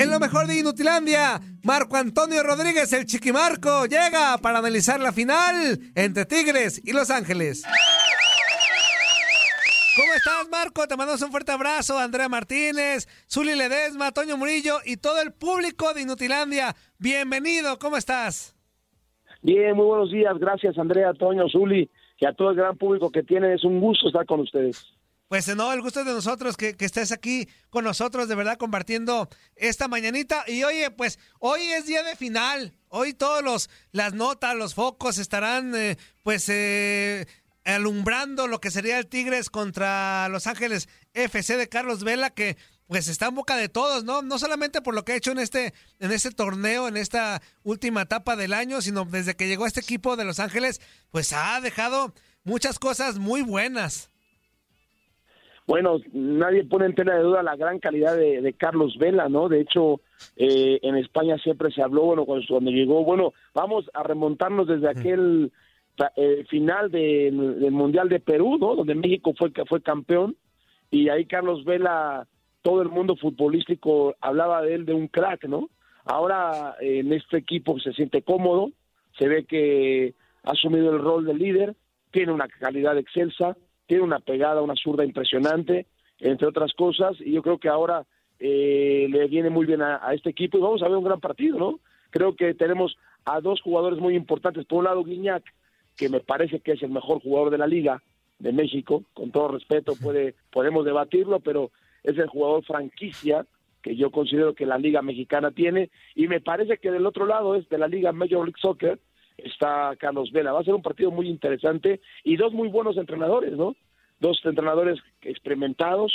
En 0.00 0.10
lo 0.10 0.18
mejor 0.18 0.46
de 0.46 0.58
Inutilandia, 0.58 1.38
Marco 1.62 1.94
Antonio 1.94 2.42
Rodríguez, 2.42 2.90
el 2.94 3.04
Chiquimarco, 3.04 3.84
llega 3.84 4.38
para 4.38 4.60
analizar 4.60 4.98
la 4.98 5.12
final 5.12 5.78
entre 5.94 6.24
Tigres 6.24 6.80
y 6.82 6.94
Los 6.94 7.10
Ángeles. 7.10 7.64
¿Cómo 9.94 10.12
estás, 10.14 10.48
Marco? 10.50 10.88
Te 10.88 10.96
mandamos 10.96 11.20
un 11.20 11.30
fuerte 11.30 11.52
abrazo. 11.52 11.98
Andrea 11.98 12.30
Martínez, 12.30 13.06
Zuli 13.30 13.54
Ledesma, 13.54 14.10
Toño 14.10 14.38
Murillo 14.38 14.78
y 14.86 14.96
todo 14.96 15.20
el 15.20 15.34
público 15.34 15.92
de 15.92 16.00
Inutilandia. 16.00 16.74
Bienvenido, 16.98 17.78
¿cómo 17.78 17.98
estás? 17.98 18.56
Bien, 19.42 19.76
muy 19.76 19.84
buenos 19.84 20.10
días. 20.10 20.32
Gracias, 20.38 20.78
Andrea, 20.78 21.12
Toño, 21.12 21.46
Zuli, 21.50 21.90
y 22.18 22.24
a 22.24 22.32
todo 22.32 22.52
el 22.52 22.56
gran 22.56 22.78
público 22.78 23.10
que 23.10 23.22
tiene. 23.22 23.52
Es 23.52 23.64
un 23.64 23.78
gusto 23.78 24.06
estar 24.06 24.24
con 24.24 24.40
ustedes. 24.40 24.82
Pues 25.30 25.46
no, 25.54 25.72
el 25.72 25.80
gusto 25.80 26.02
de 26.02 26.12
nosotros 26.12 26.56
que, 26.56 26.76
que 26.76 26.84
estés 26.84 27.12
aquí 27.12 27.48
con 27.70 27.84
nosotros, 27.84 28.26
de 28.26 28.34
verdad, 28.34 28.58
compartiendo 28.58 29.28
esta 29.54 29.86
mañanita. 29.86 30.42
Y 30.48 30.64
oye, 30.64 30.90
pues 30.90 31.20
hoy 31.38 31.62
es 31.70 31.86
día 31.86 32.02
de 32.02 32.16
final. 32.16 32.74
Hoy 32.88 33.14
todos 33.14 33.40
los 33.40 33.70
las 33.92 34.12
notas, 34.12 34.56
los 34.56 34.74
focos 34.74 35.18
estarán, 35.18 35.72
eh, 35.76 35.98
pues, 36.24 36.48
eh, 36.48 37.28
alumbrando 37.64 38.48
lo 38.48 38.60
que 38.60 38.72
sería 38.72 38.98
el 38.98 39.06
Tigres 39.06 39.50
contra 39.50 40.28
Los 40.30 40.48
Ángeles 40.48 40.88
FC 41.14 41.56
de 41.56 41.68
Carlos 41.68 42.02
Vela, 42.02 42.30
que 42.30 42.56
pues 42.88 43.06
está 43.06 43.26
en 43.26 43.36
boca 43.36 43.54
de 43.54 43.68
todos, 43.68 44.02
¿no? 44.02 44.22
No 44.22 44.36
solamente 44.36 44.82
por 44.82 44.96
lo 44.96 45.04
que 45.04 45.12
ha 45.12 45.16
hecho 45.16 45.30
en 45.30 45.38
este, 45.38 45.74
en 46.00 46.10
este 46.10 46.32
torneo, 46.32 46.88
en 46.88 46.96
esta 46.96 47.40
última 47.62 48.02
etapa 48.02 48.34
del 48.34 48.52
año, 48.52 48.82
sino 48.82 49.04
desde 49.04 49.36
que 49.36 49.46
llegó 49.46 49.68
este 49.68 49.78
equipo 49.78 50.16
de 50.16 50.24
Los 50.24 50.40
Ángeles, 50.40 50.80
pues 51.12 51.32
ha 51.32 51.60
dejado 51.60 52.14
muchas 52.42 52.80
cosas 52.80 53.18
muy 53.18 53.42
buenas. 53.42 54.09
Bueno, 55.66 55.98
nadie 56.12 56.64
pone 56.64 56.86
en 56.86 56.94
tela 56.94 57.14
de 57.14 57.22
duda 57.22 57.42
la 57.42 57.54
gran 57.56 57.78
calidad 57.78 58.16
de, 58.16 58.40
de 58.40 58.52
Carlos 58.54 58.96
Vela, 58.98 59.28
¿no? 59.28 59.48
De 59.48 59.60
hecho, 59.60 60.00
eh, 60.36 60.80
en 60.82 60.96
España 60.96 61.38
siempre 61.38 61.70
se 61.70 61.82
habló, 61.82 62.02
bueno, 62.06 62.24
cuando, 62.24 62.44
cuando 62.48 62.70
llegó, 62.72 63.04
bueno, 63.04 63.32
vamos 63.54 63.88
a 63.94 64.02
remontarnos 64.02 64.66
desde 64.66 64.88
aquel 64.88 65.52
eh, 66.16 66.44
final 66.48 66.90
de- 66.90 67.30
del 67.60 67.70
Mundial 67.72 68.08
de 68.08 68.20
Perú, 68.20 68.56
¿no? 68.58 68.74
Donde 68.74 68.94
México 68.94 69.32
fue, 69.38 69.52
fue 69.68 69.80
campeón 69.82 70.34
y 70.90 71.08
ahí 71.08 71.26
Carlos 71.26 71.64
Vela, 71.64 72.26
todo 72.62 72.82
el 72.82 72.88
mundo 72.88 73.14
futbolístico 73.16 74.14
hablaba 74.20 74.62
de 74.62 74.74
él 74.74 74.86
de 74.86 74.94
un 74.94 75.06
crack, 75.08 75.44
¿no? 75.44 75.68
Ahora 76.04 76.74
eh, 76.80 77.00
en 77.00 77.12
este 77.12 77.36
equipo 77.36 77.78
se 77.78 77.92
siente 77.92 78.22
cómodo, 78.22 78.70
se 79.18 79.28
ve 79.28 79.44
que 79.44 80.14
ha 80.42 80.52
asumido 80.52 80.90
el 80.90 80.98
rol 81.00 81.26
de 81.26 81.34
líder, 81.34 81.76
tiene 82.10 82.32
una 82.32 82.48
calidad 82.48 82.96
excelsa, 82.98 83.56
tiene 83.90 84.04
una 84.04 84.20
pegada, 84.20 84.62
una 84.62 84.76
zurda 84.76 85.04
impresionante, 85.04 85.84
entre 86.20 86.46
otras 86.46 86.72
cosas, 86.74 87.16
y 87.18 87.32
yo 87.32 87.42
creo 87.42 87.58
que 87.58 87.68
ahora 87.68 88.06
eh, 88.38 89.08
le 89.10 89.26
viene 89.26 89.50
muy 89.50 89.66
bien 89.66 89.82
a, 89.82 89.98
a 90.00 90.14
este 90.14 90.30
equipo 90.30 90.58
y 90.58 90.60
vamos 90.60 90.80
a 90.80 90.86
ver 90.86 90.96
un 90.96 91.02
gran 91.02 91.18
partido, 91.18 91.58
¿no? 91.58 91.80
Creo 92.10 92.36
que 92.36 92.54
tenemos 92.54 92.96
a 93.24 93.40
dos 93.40 93.60
jugadores 93.60 93.98
muy 93.98 94.14
importantes. 94.14 94.64
Por 94.64 94.78
un 94.78 94.84
lado, 94.84 95.02
Guiñac, 95.02 95.42
que 95.96 96.08
me 96.08 96.20
parece 96.20 96.60
que 96.60 96.70
es 96.70 96.82
el 96.84 96.90
mejor 96.90 97.20
jugador 97.20 97.50
de 97.50 97.58
la 97.58 97.66
liga 97.66 98.00
de 98.38 98.52
México, 98.52 99.02
con 99.12 99.32
todo 99.32 99.48
respeto, 99.48 99.94
puede, 100.00 100.36
podemos 100.52 100.84
debatirlo, 100.84 101.40
pero 101.40 101.72
es 102.04 102.16
el 102.16 102.28
jugador 102.28 102.64
franquicia 102.64 103.44
que 103.82 103.96
yo 103.96 104.12
considero 104.12 104.54
que 104.54 104.66
la 104.66 104.78
liga 104.78 105.02
mexicana 105.02 105.50
tiene, 105.50 105.90
y 106.14 106.28
me 106.28 106.40
parece 106.40 106.78
que 106.78 106.92
del 106.92 107.06
otro 107.06 107.26
lado 107.26 107.56
es 107.56 107.68
de 107.68 107.78
la 107.78 107.88
liga 107.88 108.12
Major 108.12 108.44
League 108.44 108.60
Soccer, 108.62 109.00
está 109.44 109.94
Carlos 109.98 110.32
Vela. 110.32 110.52
Va 110.52 110.60
a 110.60 110.64
ser 110.64 110.74
un 110.74 110.82
partido 110.82 111.10
muy 111.10 111.28
interesante 111.28 112.00
y 112.24 112.36
dos 112.36 112.52
muy 112.52 112.68
buenos 112.68 112.96
entrenadores, 112.96 113.52
¿no? 113.52 113.76
Dos 114.20 114.40
entrenadores 114.44 114.98
experimentados. 115.22 116.12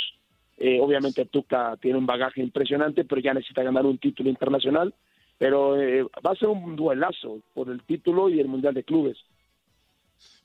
Eh, 0.58 0.80
obviamente 0.80 1.26
Tuca 1.26 1.76
tiene 1.80 1.98
un 1.98 2.06
bagaje 2.06 2.40
impresionante, 2.40 3.04
pero 3.04 3.20
ya 3.20 3.34
necesita 3.34 3.62
ganar 3.62 3.84
un 3.84 3.98
título 3.98 4.30
internacional. 4.30 4.94
Pero 5.38 5.80
eh, 5.80 6.02
va 6.24 6.30
a 6.30 6.36
ser 6.36 6.48
un 6.48 6.76
duelazo 6.76 7.40
por 7.52 7.68
el 7.68 7.82
título 7.82 8.28
y 8.28 8.40
el 8.40 8.48
Mundial 8.48 8.74
de 8.74 8.84
Clubes. 8.84 9.18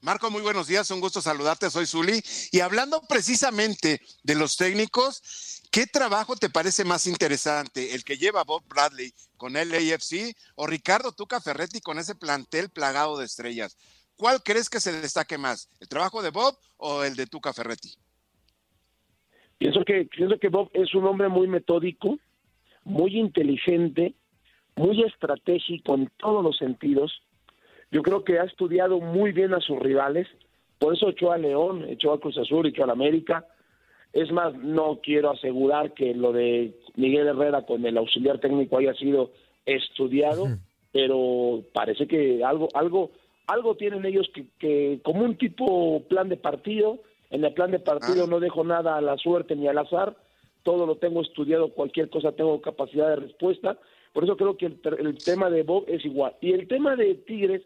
Marco, 0.01 0.31
muy 0.31 0.41
buenos 0.41 0.67
días, 0.67 0.89
un 0.89 0.99
gusto 0.99 1.21
saludarte, 1.21 1.69
soy 1.69 1.85
Zuli. 1.85 2.21
Y 2.51 2.61
hablando 2.61 3.01
precisamente 3.07 4.01
de 4.23 4.35
los 4.35 4.57
técnicos, 4.57 5.61
¿qué 5.71 5.85
trabajo 5.85 6.35
te 6.35 6.49
parece 6.49 6.83
más 6.83 7.05
interesante? 7.05 7.93
¿El 7.93 8.03
que 8.03 8.17
lleva 8.17 8.43
Bob 8.43 8.63
Bradley 8.67 9.13
con 9.37 9.55
el 9.57 9.71
AFC 9.73 10.35
o 10.55 10.65
Ricardo 10.65 11.11
Tuca 11.11 11.39
Ferretti 11.39 11.81
con 11.81 11.99
ese 11.99 12.15
plantel 12.15 12.69
plagado 12.69 13.17
de 13.17 13.25
estrellas? 13.25 13.77
¿Cuál 14.15 14.41
crees 14.43 14.69
que 14.69 14.79
se 14.79 14.91
destaque 14.91 15.37
más? 15.37 15.69
¿El 15.79 15.87
trabajo 15.87 16.21
de 16.21 16.31
Bob 16.31 16.57
o 16.77 17.03
el 17.03 17.15
de 17.15 17.27
Tuca 17.27 17.53
Ferretti? 17.53 17.93
Pienso 19.59 19.83
que, 19.85 20.05
pienso 20.05 20.39
que 20.39 20.49
Bob 20.49 20.71
es 20.73 20.95
un 20.95 21.05
hombre 21.05 21.27
muy 21.27 21.47
metódico, 21.47 22.17
muy 22.83 23.19
inteligente, 23.19 24.15
muy 24.75 25.03
estratégico 25.03 25.93
en 25.93 26.09
todos 26.17 26.43
los 26.43 26.57
sentidos. 26.57 27.21
Yo 27.91 28.01
creo 28.01 28.23
que 28.23 28.39
ha 28.39 28.43
estudiado 28.43 28.99
muy 28.99 29.31
bien 29.33 29.53
a 29.53 29.59
sus 29.59 29.77
rivales, 29.79 30.27
por 30.79 30.95
eso 30.95 31.09
echó 31.09 31.31
a 31.31 31.37
León, 31.37 31.85
echó 31.87 32.13
a 32.13 32.19
Cruz 32.19 32.37
Azul, 32.37 32.65
echó 32.65 32.83
a 32.83 32.87
la 32.87 32.93
América. 32.93 33.45
Es 34.13 34.31
más, 34.31 34.53
no 34.55 34.99
quiero 35.03 35.29
asegurar 35.29 35.93
que 35.93 36.13
lo 36.15 36.31
de 36.33 36.73
Miguel 36.95 37.27
Herrera 37.27 37.65
con 37.65 37.85
el 37.85 37.97
auxiliar 37.97 38.39
técnico 38.39 38.77
haya 38.77 38.93
sido 38.95 39.31
estudiado, 39.65 40.47
pero 40.91 41.63
parece 41.73 42.07
que 42.07 42.43
algo, 42.43 42.67
algo, 42.73 43.11
algo 43.47 43.75
tienen 43.75 44.05
ellos 44.05 44.29
que, 44.33 44.45
que 44.57 44.99
como 45.03 45.23
un 45.23 45.37
tipo 45.37 46.01
plan 46.09 46.29
de 46.29 46.37
partido 46.37 46.99
En 47.29 47.45
el 47.45 47.53
plan 47.53 47.71
de 47.71 47.79
partido 47.79 48.25
Ah. 48.25 48.27
no 48.29 48.39
dejo 48.39 48.63
nada 48.63 48.97
a 48.97 49.01
la 49.01 49.17
suerte 49.17 49.55
ni 49.55 49.67
al 49.67 49.77
azar, 49.77 50.17
todo 50.63 50.85
lo 50.85 50.97
tengo 50.97 51.21
estudiado, 51.21 51.69
cualquier 51.73 52.09
cosa 52.09 52.33
tengo 52.33 52.61
capacidad 52.61 53.07
de 53.09 53.15
respuesta. 53.27 53.77
Por 54.13 54.25
eso 54.25 54.35
creo 54.35 54.57
que 54.57 54.65
el, 54.65 54.79
el 54.99 55.17
tema 55.17 55.49
de 55.49 55.63
Bob 55.63 55.85
es 55.87 56.03
igual. 56.03 56.35
Y 56.41 56.51
el 56.51 56.67
tema 56.67 56.95
de 56.97 57.15
Tigres 57.15 57.61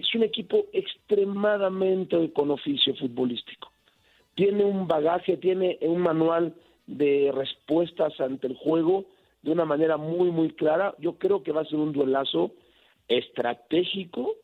es 0.00 0.14
un 0.14 0.22
equipo 0.22 0.66
extremadamente 0.72 2.32
con 2.32 2.50
oficio 2.50 2.94
futbolístico. 2.94 3.72
Tiene 4.34 4.64
un 4.64 4.86
bagaje, 4.86 5.36
tiene 5.36 5.78
un 5.80 6.00
manual 6.00 6.54
de 6.86 7.32
respuestas 7.34 8.18
ante 8.20 8.46
el 8.46 8.56
juego 8.56 9.06
de 9.42 9.52
una 9.52 9.64
manera 9.64 9.96
muy, 9.96 10.30
muy 10.30 10.50
clara. 10.50 10.94
Yo 10.98 11.18
creo 11.18 11.42
que 11.42 11.52
va 11.52 11.62
a 11.62 11.64
ser 11.66 11.78
un 11.78 11.92
duelazo 11.92 12.52
estratégico 13.08 14.34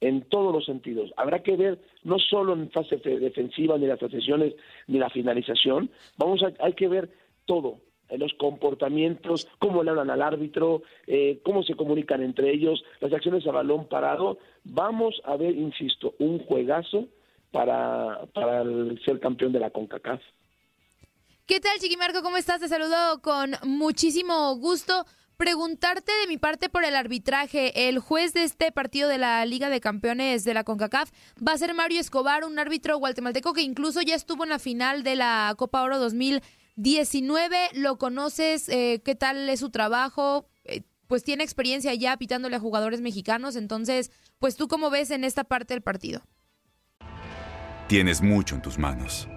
en 0.00 0.22
todos 0.22 0.52
los 0.52 0.64
sentidos. 0.64 1.12
Habrá 1.16 1.42
que 1.42 1.56
ver 1.56 1.78
no 2.04 2.18
solo 2.18 2.52
en 2.52 2.70
fase 2.70 2.98
fe- 2.98 3.18
defensiva, 3.18 3.76
ni 3.78 3.86
las 3.86 3.98
transiciones, 3.98 4.54
ni 4.86 4.98
la 4.98 5.10
finalización. 5.10 5.90
Vamos 6.16 6.42
a, 6.42 6.52
hay 6.64 6.72
que 6.74 6.88
ver 6.88 7.10
todo, 7.46 7.80
los 8.16 8.32
comportamientos, 8.34 9.48
cómo 9.58 9.82
le 9.82 9.90
hablan 9.90 10.10
al 10.10 10.22
árbitro, 10.22 10.82
eh, 11.06 11.40
cómo 11.44 11.62
se 11.62 11.74
comunican 11.74 12.22
entre 12.22 12.52
ellos, 12.52 12.82
las 13.00 13.12
acciones 13.12 13.46
a 13.46 13.52
balón 13.52 13.86
parado. 13.88 14.38
Vamos 14.64 15.20
a 15.24 15.36
ver, 15.36 15.54
insisto, 15.54 16.14
un 16.18 16.38
juegazo 16.38 17.06
para, 17.50 18.26
para 18.32 18.62
el 18.62 19.00
ser 19.04 19.20
campeón 19.20 19.52
de 19.52 19.60
la 19.60 19.70
CONCACAF. 19.70 20.20
¿Qué 21.46 21.60
tal, 21.60 21.78
Chiquimarco? 21.78 22.22
¿Cómo 22.22 22.36
estás? 22.36 22.60
Te 22.60 22.68
saludo 22.68 23.22
con 23.22 23.52
muchísimo 23.62 24.54
gusto. 24.56 25.06
Preguntarte 25.38 26.10
de 26.20 26.26
mi 26.26 26.36
parte 26.36 26.68
por 26.68 26.84
el 26.84 26.96
arbitraje. 26.96 27.88
El 27.88 28.00
juez 28.00 28.32
de 28.32 28.42
este 28.42 28.72
partido 28.72 29.08
de 29.08 29.18
la 29.18 29.46
Liga 29.46 29.70
de 29.70 29.80
Campeones 29.80 30.44
de 30.44 30.52
la 30.52 30.64
CONCACAF 30.64 31.10
va 31.46 31.52
a 31.52 31.58
ser 31.58 31.74
Mario 31.74 32.00
Escobar, 32.00 32.44
un 32.44 32.58
árbitro 32.58 32.98
guatemalteco 32.98 33.52
que 33.52 33.62
incluso 33.62 34.02
ya 34.02 34.16
estuvo 34.16 34.42
en 34.42 34.50
la 34.50 34.58
final 34.58 35.04
de 35.04 35.14
la 35.14 35.54
Copa 35.56 35.82
Oro 35.82 36.00
2019. 36.78 37.70
¿Lo 37.74 37.98
conoces? 37.98 38.68
Eh, 38.68 39.02
¿Qué 39.04 39.14
tal 39.14 39.48
es 39.48 39.60
su 39.60 39.70
trabajo? 39.70 40.46
Eh, 40.64 40.82
pues 41.08 41.24
tiene 41.24 41.42
experiencia 41.42 41.92
ya 41.94 42.16
pitándole 42.16 42.56
a 42.56 42.60
jugadores 42.60 43.00
mexicanos. 43.00 43.56
Entonces, 43.56 44.12
pues 44.38 44.56
tú 44.56 44.68
cómo 44.68 44.88
ves 44.88 45.10
en 45.10 45.24
esta 45.24 45.44
parte 45.44 45.74
del 45.74 45.82
partido. 45.82 46.22
Tienes 47.88 48.22
mucho 48.22 48.54
en 48.54 48.62
tus 48.62 48.78
manos. 48.78 49.28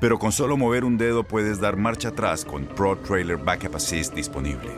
Pero 0.00 0.18
con 0.18 0.30
solo 0.30 0.56
mover 0.56 0.84
un 0.84 0.96
dedo 0.96 1.26
puedes 1.26 1.58
dar 1.58 1.76
marcha 1.76 2.08
atrás 2.10 2.44
con 2.44 2.66
Pro 2.66 2.98
Trailer 2.98 3.38
Backup 3.38 3.76
Assist 3.76 4.14
disponible. 4.14 4.70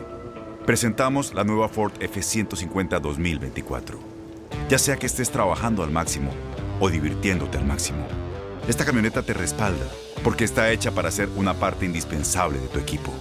Presentamos 0.64 1.34
la 1.34 1.44
nueva 1.44 1.68
Ford 1.68 1.92
F150 1.98 3.00
2024. 3.00 3.98
Ya 4.70 4.78
sea 4.78 4.96
que 4.96 5.06
estés 5.06 5.30
trabajando 5.30 5.82
al 5.82 5.90
máximo 5.90 6.30
o 6.80 6.88
divirtiéndote 6.88 7.58
al 7.58 7.66
máximo, 7.66 8.06
esta 8.68 8.84
camioneta 8.84 9.22
te 9.22 9.32
respalda 9.32 9.86
porque 10.22 10.44
está 10.44 10.70
hecha 10.70 10.90
para 10.90 11.10
ser 11.10 11.28
una 11.36 11.54
parte 11.54 11.86
indispensable 11.86 12.58
de 12.58 12.68
tu 12.68 12.78
equipo. 12.78 13.12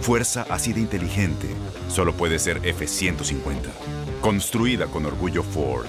Fuerza 0.00 0.44
así 0.50 0.72
de 0.72 0.80
inteligente 0.80 1.46
solo 1.88 2.12
puede 2.12 2.40
ser 2.40 2.56
F150. 2.58 3.70
Construida 4.20 4.86
con 4.86 5.06
orgullo 5.06 5.44
Ford. 5.44 5.86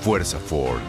Fuerza 0.00 0.38
Ford. 0.38 0.80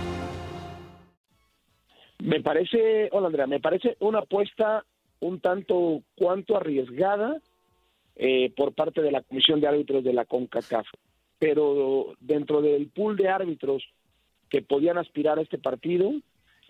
Me 2.19 2.39
parece, 2.39 3.09
hola 3.11 3.27
Andrea, 3.27 3.47
me 3.47 3.59
parece 3.59 3.97
una 3.99 4.19
apuesta 4.19 4.85
un 5.19 5.41
tanto 5.41 6.03
cuanto 6.15 6.55
arriesgada 6.55 7.37
eh, 8.15 8.53
por 8.55 8.73
parte 8.73 9.01
de 9.01 9.11
la 9.11 9.21
Comisión 9.23 9.59
de 9.59 9.67
Árbitros 9.67 10.03
de 10.05 10.13
la 10.13 10.23
CONCACAF. 10.23 10.87
Pero 11.37 12.13
dentro 12.21 12.61
del 12.61 12.87
pool 12.87 13.17
de 13.17 13.27
árbitros 13.27 13.83
que 14.49 14.61
podían 14.61 14.97
aspirar 14.97 15.37
a 15.37 15.41
este 15.41 15.57
partido, 15.57 16.13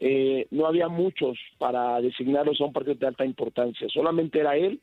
eh, 0.03 0.47
no 0.49 0.65
había 0.65 0.87
muchos 0.87 1.37
para 1.59 2.01
designarlos 2.01 2.59
a 2.59 2.65
un 2.65 2.73
partido 2.73 2.95
de 2.95 3.05
alta 3.05 3.23
importancia. 3.23 3.87
Solamente 3.87 4.39
era 4.39 4.57
él 4.57 4.81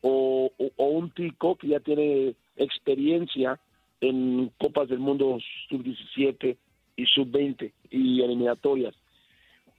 o, 0.00 0.50
un 0.76 1.10
tico 1.10 1.54
que 1.54 1.68
ya 1.68 1.78
tiene 1.78 2.34
experiencia 2.56 3.60
en 4.00 4.50
Copas 4.58 4.88
del 4.88 4.98
Mundo 4.98 5.38
Sub-17 5.68 6.56
y 6.96 7.06
Sub-20 7.06 7.72
y 7.90 8.22
eliminatorias. 8.22 8.92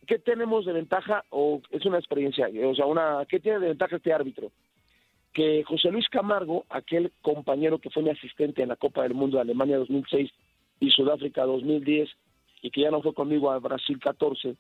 ¿Qué 0.06 0.20
tenemos 0.20 0.66
de 0.66 0.72
ventaja 0.72 1.26
o 1.32 1.62
es 1.70 1.86
una 1.86 1.98
experiencia? 1.98 2.48
O 2.64 2.74
sea, 2.74 2.86
una, 2.86 3.26
¿qué 3.28 3.42
tiene 3.42 3.60
de 3.60 3.68
ventaja 3.68 3.98
este 3.98 4.14
árbitro? 4.14 4.54
Que 5.34 5.66
José 5.66 5.92
Luis 5.92 6.08
Camargo, 6.08 6.66
aquel 6.70 7.12
compañero 7.22 7.80
que 7.80 7.90
fue 7.90 8.04
mi 8.04 8.10
asistente 8.10 8.64
en 8.64 8.70
la 8.70 8.78
Copa 8.78 9.04
del 9.04 9.16
Mundo 9.16 9.36
de 9.36 9.42
Alemania 9.42 9.80
2006 9.80 10.32
y 10.80 10.92
Sudáfrica 10.92 11.44
2010 11.44 12.10
y 12.62 12.72
que 12.72 12.82
ya 12.82 12.90
no 12.90 13.02
fue 13.02 13.14
conmigo 13.14 13.52
a 13.52 13.60
Brasil 13.60 14.00
14, 14.00 14.56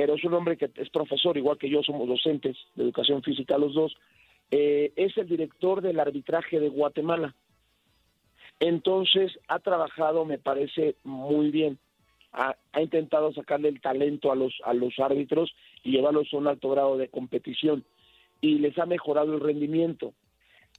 pero 0.00 0.14
es 0.14 0.24
un 0.24 0.32
hombre 0.32 0.56
que 0.56 0.70
es 0.76 0.88
profesor, 0.88 1.36
igual 1.36 1.58
que 1.58 1.68
yo, 1.68 1.82
somos 1.82 2.08
docentes 2.08 2.56
de 2.74 2.84
educación 2.84 3.22
física 3.22 3.58
los 3.58 3.74
dos, 3.74 3.94
eh, 4.50 4.94
es 4.96 5.14
el 5.18 5.28
director 5.28 5.82
del 5.82 6.00
arbitraje 6.00 6.58
de 6.58 6.70
Guatemala. 6.70 7.34
Entonces 8.60 9.38
ha 9.46 9.58
trabajado, 9.58 10.24
me 10.24 10.38
parece, 10.38 10.96
muy 11.04 11.50
bien. 11.50 11.78
Ha, 12.32 12.56
ha 12.72 12.80
intentado 12.80 13.30
sacarle 13.34 13.68
el 13.68 13.82
talento 13.82 14.32
a 14.32 14.36
los, 14.36 14.54
a 14.64 14.72
los 14.72 14.98
árbitros 14.98 15.54
y 15.82 15.90
llevarlos 15.90 16.32
a 16.32 16.38
un 16.38 16.48
alto 16.48 16.70
grado 16.70 16.96
de 16.96 17.08
competición 17.08 17.84
y 18.40 18.58
les 18.58 18.78
ha 18.78 18.86
mejorado 18.86 19.34
el 19.34 19.40
rendimiento. 19.40 20.14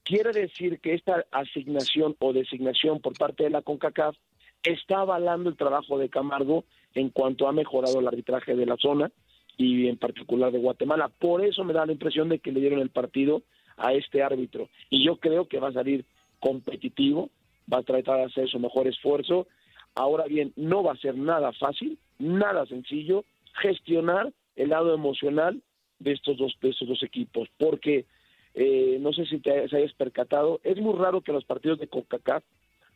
Quiere 0.03 0.31
decir 0.31 0.79
que 0.79 0.95
esta 0.95 1.27
asignación 1.29 2.15
o 2.17 2.33
designación 2.33 2.99
por 3.01 3.15
parte 3.15 3.43
de 3.43 3.51
la 3.51 3.61
CONCACAF 3.61 4.17
está 4.63 5.01
avalando 5.01 5.49
el 5.49 5.57
trabajo 5.57 5.97
de 5.97 6.09
Camargo 6.09 6.65
en 6.93 7.09
cuanto 7.09 7.47
ha 7.47 7.51
mejorado 7.51 7.99
el 7.99 8.07
arbitraje 8.07 8.55
de 8.55 8.65
la 8.65 8.77
zona 8.77 9.11
y 9.57 9.87
en 9.87 9.97
particular 9.97 10.51
de 10.51 10.59
Guatemala. 10.59 11.09
Por 11.09 11.43
eso 11.43 11.63
me 11.63 11.73
da 11.73 11.85
la 11.85 11.91
impresión 11.91 12.29
de 12.29 12.39
que 12.39 12.51
le 12.51 12.59
dieron 12.59 12.79
el 12.79 12.89
partido 12.89 13.43
a 13.77 13.93
este 13.93 14.23
árbitro. 14.23 14.69
Y 14.89 15.03
yo 15.05 15.17
creo 15.17 15.47
que 15.47 15.59
va 15.59 15.69
a 15.69 15.73
salir 15.73 16.05
competitivo, 16.39 17.29
va 17.71 17.79
a 17.79 17.83
tratar 17.83 18.17
de 18.17 18.25
hacer 18.25 18.49
su 18.49 18.59
mejor 18.59 18.87
esfuerzo. 18.87 19.47
Ahora 19.95 20.25
bien, 20.25 20.53
no 20.55 20.83
va 20.83 20.93
a 20.93 20.97
ser 20.97 21.15
nada 21.15 21.51
fácil, 21.53 21.97
nada 22.19 22.65
sencillo 22.65 23.25
gestionar 23.61 24.31
el 24.55 24.69
lado 24.69 24.93
emocional 24.93 25.61
de 25.99 26.13
estos 26.13 26.37
dos, 26.37 26.55
de 26.61 26.69
estos 26.69 26.87
dos 26.87 27.03
equipos, 27.03 27.49
porque 27.57 28.05
eh, 28.53 28.97
no 28.99 29.13
sé 29.13 29.25
si 29.25 29.39
te 29.39 29.51
hayas 29.51 29.93
percatado, 29.93 30.59
es 30.63 30.77
muy 30.79 30.97
raro 30.97 31.21
que 31.21 31.31
los 31.31 31.45
partidos 31.45 31.79
de 31.79 31.87
CONCACAF 31.87 32.43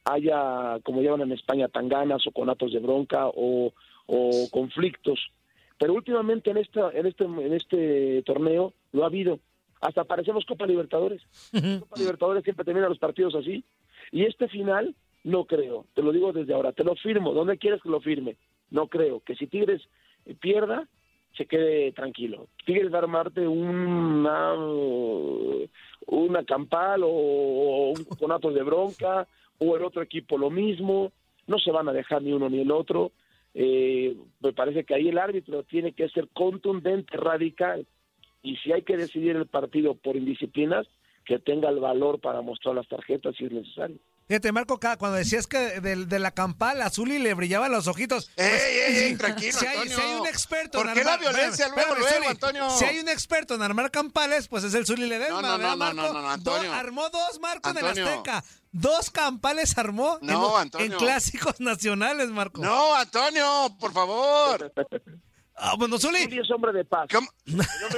haya, 0.06 0.80
como 0.84 1.02
llaman 1.02 1.22
en 1.22 1.32
España, 1.34 1.68
tanganas 1.68 2.26
o 2.28 2.32
conatos 2.32 2.72
de 2.72 2.80
bronca 2.80 3.28
o, 3.28 3.74
o 4.06 4.50
conflictos. 4.52 5.20
Pero 5.78 5.94
últimamente 5.94 6.52
en 6.52 6.58
esta, 6.58 6.92
en 6.92 7.06
este, 7.08 7.26
en 7.26 7.54
este 7.54 8.24
torneo 8.24 8.74
lo 8.94 9.04
ha 9.04 9.08
habido. 9.08 9.40
Hasta 9.82 10.06
parecemos 10.06 10.46
Copa 10.46 10.66
Libertadores. 10.66 11.22
Copa 11.52 12.00
Libertadores 12.00 12.44
siempre 12.44 12.64
termina 12.64 12.88
los 12.88 13.00
partidos 13.00 13.36
así. 13.36 13.64
Y 14.12 14.24
este 14.24 14.48
final, 14.48 14.96
no 15.24 15.46
creo. 15.46 15.86
Te 15.94 16.02
lo 16.02 16.12
digo 16.12 16.32
desde 16.32 16.54
ahora. 16.54 16.72
Te 16.72 16.84
lo 16.84 16.96
firmo. 16.96 17.34
¿Dónde 17.34 17.58
quieres 17.58 17.82
que 17.82 17.90
lo 17.90 18.00
firme? 18.00 18.38
No 18.70 18.88
creo. 18.88 19.20
Que 19.20 19.36
si 19.36 19.48
Tigres 19.48 19.82
pierda, 20.40 20.88
se 21.36 21.46
quede 21.46 21.92
tranquilo. 21.92 22.48
Tigres 22.66 22.92
va 22.92 22.98
a 22.98 23.02
armarte 23.02 23.48
una, 23.48 24.54
una 26.08 26.46
campal 26.46 27.04
o, 27.04 27.10
o 27.10 27.90
un 27.90 28.06
conatos 28.18 28.54
de 28.54 28.64
bronca 28.64 29.28
o 29.60 29.76
el 29.76 29.84
otro 29.84 30.02
equipo 30.02 30.38
lo 30.38 30.50
mismo. 30.50 31.12
No 31.48 31.60
se 31.60 31.72
van 31.72 31.88
a 31.90 31.94
dejar 31.94 32.22
ni 32.22 32.32
uno 32.32 32.50
ni 32.50 32.60
el 32.62 32.72
otro. 32.72 33.12
Eh, 33.54 34.16
me 34.42 34.54
parece 34.54 34.84
que 34.84 34.96
ahí 34.96 35.10
el 35.10 35.18
árbitro 35.18 35.64
tiene 35.64 35.94
que 35.94 36.10
ser 36.10 36.28
contundente, 36.34 37.16
radical. 37.18 37.86
Y 38.44 38.58
si 38.58 38.72
hay 38.72 38.82
que 38.82 38.98
decidir 38.98 39.36
el 39.36 39.48
partido 39.48 39.96
por 39.96 40.16
indisciplinas, 40.16 40.88
que 41.26 41.40
tenga 41.40 41.70
el 41.70 41.80
valor 41.80 42.20
para 42.20 42.42
mostrar 42.42 42.76
las 42.76 42.88
tarjetas 42.88 43.36
si 43.36 43.46
es 43.46 43.52
necesario. 43.52 43.98
Fíjate, 44.28 44.52
Marco, 44.52 44.80
cuando 44.80 45.12
decías 45.18 45.46
que 45.46 45.80
de, 45.82 46.06
de 46.08 46.20
la 46.20 46.32
campal 46.32 46.82
azul 46.82 47.12
y 47.12 47.20
le 47.20 47.36
brillaban 47.36 47.72
los 47.72 47.86
ojitos. 47.88 48.32
¡Ey, 48.36 48.50
pues, 48.50 48.64
ey, 48.64 48.98
ey, 49.04 49.16
tranquilo, 49.18 49.60
si 49.60 49.66
hay, 49.68 49.78
Antonio! 49.78 49.96
si 49.98 50.02
hay 50.02 50.16
un 50.20 50.26
experto 50.28 50.78
¿Por 50.80 50.88
en 50.88 50.94
qué 50.96 51.04
la 51.04 51.14
armar- 51.14 51.20
violencia 51.20 51.66
espérame, 51.68 51.88
luego, 51.90 52.08
espérame, 52.08 52.24
luego, 52.34 52.40
Zuli. 52.40 52.62
Antonio? 52.64 52.70
Si 52.80 52.86
hay 52.86 53.00
un 53.00 53.10
experto 53.10 53.54
en 53.54 53.62
armar 53.62 53.92
campales, 53.92 54.48
pues 54.48 54.64
es 54.64 54.74
el 54.74 54.88
Zuli 54.88 55.06
Ledesma, 55.06 55.42
No, 55.44 55.48
no, 55.50 55.58
¿verdad, 55.60 55.76
no, 55.76 55.94
no, 55.94 55.94
Marco? 56.02 56.14
no, 56.14 56.22
no, 56.24 56.30
Antonio. 56.32 56.70
Do- 56.72 56.76
armó 56.76 57.10
dos, 57.12 57.40
Marco, 57.40 57.70
en 57.70 57.78
el 57.78 57.86
Antonio. 57.86 58.10
Azteca. 58.10 58.44
Dos 58.72 59.12
campales 59.12 59.78
armó 59.78 60.18
en, 60.20 60.28
No, 60.28 60.42
los- 60.42 60.60
Antonio. 60.60 60.86
en 60.88 60.94
clásicos 60.98 61.60
nacionales, 61.60 62.30
Marco. 62.30 62.62
No, 62.64 62.96
Antonio, 62.96 63.78
por 63.80 63.94
favor. 63.94 64.74
Ah, 65.56 65.76
bueno, 65.78 66.00
Zuli. 66.00 66.24
Zuli 66.24 66.40
es 66.40 66.50
hombre 66.50 66.74
de 66.74 66.84
paz. 66.84 67.08
¿Cómo? 67.14 67.28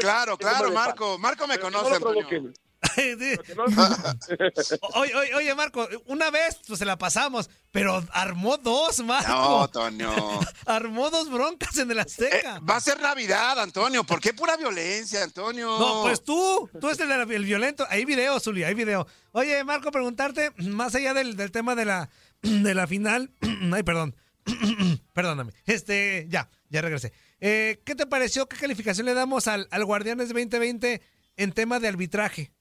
Claro, 0.02 0.38
claro, 0.38 0.66
hombre. 0.68 0.74
Marco. 0.76 1.18
Marco 1.20 1.48
me 1.48 1.56
Pero 1.58 1.68
conoce, 1.72 1.84
no 2.02 2.12
lo 2.12 2.20
Antonio. 2.20 2.52
Que 2.96 3.56
no 3.56 3.66
lo- 3.68 5.00
oye, 5.00 5.16
oye, 5.16 5.34
oye, 5.36 5.56
Marco, 5.56 5.88
una 6.06 6.30
vez 6.32 6.60
pues, 6.68 6.80
se 6.80 6.86
la 6.86 6.98
pasamos, 6.98 7.50
pero 7.72 8.04
armó 8.12 8.58
dos, 8.58 9.04
Marco. 9.04 9.30
No, 9.30 9.64
Antonio. 9.64 10.40
Armó 10.66 11.10
dos 11.10 11.30
broncas 11.30 11.78
en 11.78 11.90
el 11.92 11.98
Eh, 11.98 12.02
Azteca. 12.02 12.60
va 12.60 12.76
a 12.78 12.82
ser 12.82 13.00
Navidad, 13.02 13.60
Antonio. 13.60 14.04
¿Por 14.04 14.20
qué 14.20 14.34
pura 14.34 14.58
violencia, 14.58 15.24
Antonio? 15.24 15.78
No, 15.80 16.04
pues 16.04 16.24
tú, 16.24 16.70
tú 16.80 16.88
eres 16.90 17.00
el, 17.00 17.12
el 17.32 17.46
violento. 17.46 17.86
Hay 17.90 18.06
video, 18.06 18.40
Zuli, 18.40 18.64
hay 18.64 18.74
video. 18.74 19.08
Oye, 19.32 19.64
Marco, 19.64 19.92
preguntarte, 19.92 20.52
más 20.58 20.94
allá 20.96 21.14
del, 21.14 21.36
del 21.36 21.52
tema 21.52 21.74
de 21.76 21.86
la, 21.86 22.10
de 22.42 22.74
la 22.76 22.86
final. 22.88 23.32
Ay, 23.74 23.84
perdón. 23.84 24.16
Perdóname. 25.14 25.52
Este, 25.66 26.26
ya, 26.30 26.50
ya 26.70 26.82
regresé. 26.82 27.12
Eh, 27.40 27.82
¿Qué 27.86 27.96
te 27.96 28.06
pareció? 28.06 28.48
¿Qué 28.48 28.56
calificación 28.58 29.06
le 29.06 29.14
damos 29.14 29.48
al, 29.48 29.68
al 29.72 29.84
Guardianes 29.86 30.30
2020 30.30 31.02
en 31.36 31.52
tema 31.52 31.80
de 31.80 31.88
arbitraje? 31.90 32.52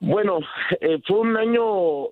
Bueno, 0.00 0.40
eh, 0.80 1.00
fue 1.06 1.18
un 1.20 1.36
año 1.36 2.08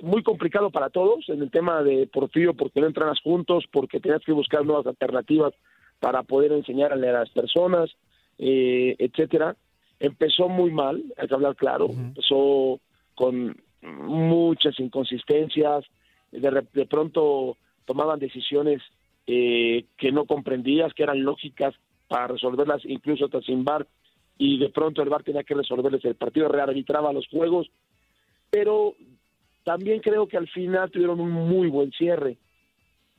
muy 0.00 0.22
complicado 0.22 0.70
para 0.70 0.90
todos 0.90 1.28
en 1.28 1.42
el 1.42 1.50
tema 1.50 1.82
de 1.82 2.06
Porfirio 2.06 2.54
porque 2.54 2.80
no 2.80 2.86
entrenas 2.86 3.20
juntos, 3.20 3.64
porque 3.70 4.00
tenías 4.00 4.22
que 4.24 4.32
buscar 4.32 4.64
nuevas 4.64 4.86
alternativas 4.86 5.52
para 6.00 6.22
poder 6.22 6.52
enseñarle 6.52 7.08
a 7.08 7.20
las 7.20 7.30
personas, 7.30 7.90
eh, 8.38 8.96
etcétera. 8.98 9.56
Empezó 9.98 10.48
muy 10.48 10.70
mal, 10.70 11.02
hay 11.16 11.28
que 11.28 11.34
hablar 11.34 11.56
claro, 11.56 11.86
empezó 11.90 12.80
con 13.14 13.56
muchas 13.82 14.78
inconsistencias, 14.78 15.84
de, 16.32 16.66
de 16.72 16.86
pronto 16.86 17.56
tomaban 17.86 18.18
decisiones 18.18 18.82
eh, 19.26 19.86
que 19.96 20.12
no 20.12 20.26
comprendías, 20.26 20.92
que 20.92 21.02
eran 21.02 21.24
lógicas 21.24 21.74
para 22.08 22.28
resolverlas 22.28 22.84
incluso 22.84 23.24
hasta 23.24 23.40
sin 23.40 23.64
bar, 23.64 23.86
y 24.38 24.58
de 24.58 24.68
pronto 24.68 25.02
el 25.02 25.08
bar 25.08 25.22
tenía 25.22 25.44
que 25.44 25.54
resolverles 25.54 26.04
el 26.04 26.14
partido, 26.14 26.48
rearbitraba 26.48 27.12
los 27.12 27.26
juegos, 27.28 27.70
pero 28.50 28.94
también 29.64 30.00
creo 30.00 30.28
que 30.28 30.36
al 30.36 30.48
final 30.48 30.90
tuvieron 30.90 31.20
un 31.20 31.32
muy 31.32 31.68
buen 31.68 31.90
cierre. 31.92 32.36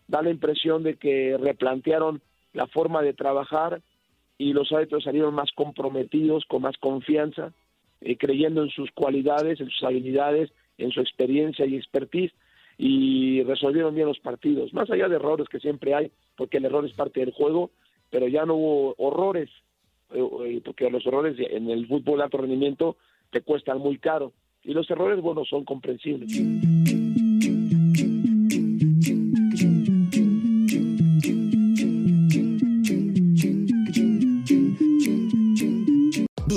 Da 0.08 0.22
la 0.22 0.30
impresión 0.30 0.84
de 0.84 0.96
que 0.96 1.38
replantearon 1.38 2.22
la 2.54 2.68
forma 2.68 3.02
de 3.02 3.14
trabajar 3.14 3.82
y 4.38 4.54
los 4.54 4.72
árbitros 4.72 5.04
salieron 5.04 5.34
más 5.34 5.52
comprometidos, 5.54 6.46
con 6.46 6.62
más 6.62 6.78
confianza, 6.78 7.52
eh, 8.02 8.16
creyendo 8.18 8.64
en 8.64 8.70
sus 8.70 8.92
cualidades, 8.92 9.60
en 9.60 9.70
sus 9.70 9.84
habilidades, 9.84 10.52
en 10.78 10.92
su 10.92 11.02
experiencia 11.02 11.66
y 11.66 11.76
expertise 11.76 12.32
y 12.78 13.42
resolvieron 13.44 13.96
bien 13.96 14.08
los 14.08 14.20
partidos, 14.20 14.74
más 14.74 14.90
allá 14.92 15.10
de 15.10 15.16
errores 15.16 15.50
que 15.50 15.60
siempre 15.60 15.96
hay, 15.96 16.12
porque 16.36 16.58
el 16.58 16.66
error 16.66 16.86
es 16.86 16.94
parte 16.94 17.22
del 17.22 17.34
juego, 17.34 17.72
pero 18.12 18.28
ya 18.28 18.46
no 18.46 18.54
hubo 18.54 18.96
horrores, 19.00 19.50
porque 20.64 20.90
los 20.90 21.06
errores 21.06 21.36
en 21.40 21.70
el 21.70 21.88
fútbol 21.88 22.18
de 22.18 22.24
alto 22.24 22.38
rendimiento 22.38 22.98
te 23.32 23.42
cuestan 23.42 23.80
muy 23.80 23.98
caro 23.98 24.34
y 24.64 24.74
los 24.74 24.90
errores, 24.90 25.22
bueno, 25.22 25.46
son 25.46 25.64
comprensibles. 25.64 26.30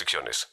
restricciones. 0.00 0.48